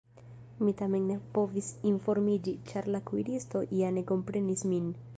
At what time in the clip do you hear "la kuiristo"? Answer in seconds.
2.97-3.65